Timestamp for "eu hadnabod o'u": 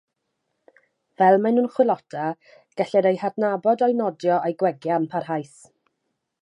3.11-3.97